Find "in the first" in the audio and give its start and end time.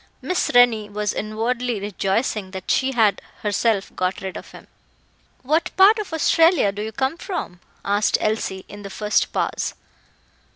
8.67-9.31